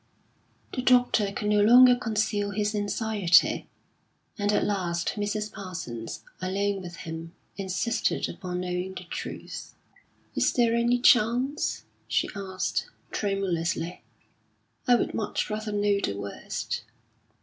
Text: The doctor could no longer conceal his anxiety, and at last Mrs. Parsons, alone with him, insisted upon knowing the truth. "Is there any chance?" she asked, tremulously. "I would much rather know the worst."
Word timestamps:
The 0.73 0.81
doctor 0.81 1.31
could 1.31 1.47
no 1.49 1.61
longer 1.61 1.95
conceal 1.95 2.49
his 2.49 2.73
anxiety, 2.73 3.69
and 4.35 4.51
at 4.51 4.63
last 4.65 5.09
Mrs. 5.09 5.53
Parsons, 5.53 6.23
alone 6.41 6.81
with 6.81 6.95
him, 6.95 7.35
insisted 7.55 8.27
upon 8.27 8.61
knowing 8.61 8.95
the 8.95 9.03
truth. 9.03 9.75
"Is 10.33 10.53
there 10.53 10.73
any 10.73 10.97
chance?" 10.97 11.85
she 12.07 12.29
asked, 12.35 12.87
tremulously. 13.11 14.01
"I 14.87 14.95
would 14.95 15.13
much 15.13 15.51
rather 15.51 15.71
know 15.71 15.99
the 16.03 16.17
worst." 16.17 16.81